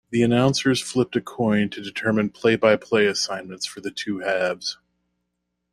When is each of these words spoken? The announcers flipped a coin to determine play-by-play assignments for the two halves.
The 0.09 0.23
announcers 0.23 0.81
flipped 0.81 1.15
a 1.15 1.21
coin 1.21 1.69
to 1.69 1.79
determine 1.79 2.31
play-by-play 2.31 3.05
assignments 3.05 3.67
for 3.67 3.81
the 3.81 3.91
two 3.91 4.21
halves. 4.21 4.79